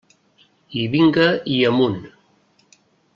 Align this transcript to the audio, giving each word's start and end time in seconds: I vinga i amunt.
I 0.79 0.83
vinga 0.93 1.27
i 1.53 1.55
amunt. 1.69 2.01